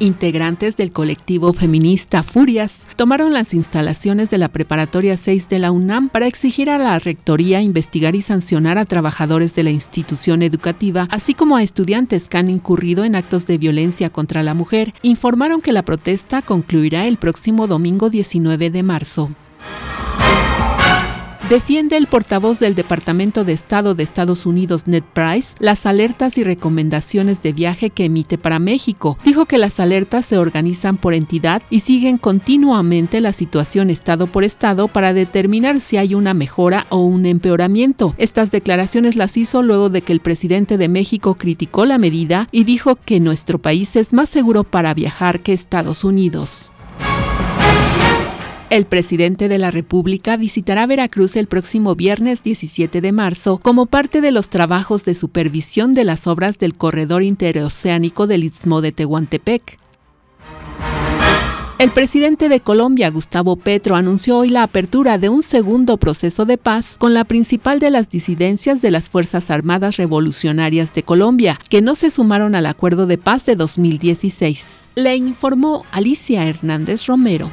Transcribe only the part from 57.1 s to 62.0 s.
interoceánico del Istmo de Tehuantepec. El